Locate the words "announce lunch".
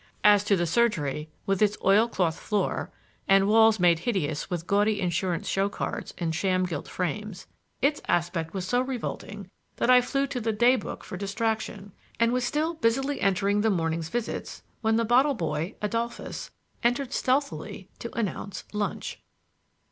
18.17-19.19